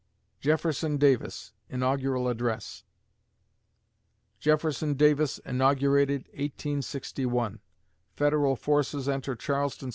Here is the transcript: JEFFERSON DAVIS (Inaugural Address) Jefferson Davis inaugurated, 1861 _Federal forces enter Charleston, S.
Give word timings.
JEFFERSON 0.39 0.97
DAVIS 0.97 1.53
(Inaugural 1.69 2.27
Address) 2.27 2.83
Jefferson 4.39 4.95
Davis 4.95 5.37
inaugurated, 5.45 6.23
1861 6.29 7.59
_Federal 8.17 8.57
forces 8.57 9.07
enter 9.07 9.35
Charleston, 9.35 9.89
S. 9.89 9.89